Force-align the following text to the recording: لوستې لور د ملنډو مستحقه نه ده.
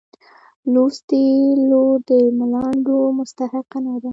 لوستې 0.73 1.23
لور 1.69 1.95
د 2.07 2.11
ملنډو 2.37 2.99
مستحقه 3.17 3.77
نه 3.85 3.95
ده. 4.03 4.09